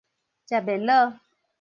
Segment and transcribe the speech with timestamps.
[0.47, 1.19] 食袂落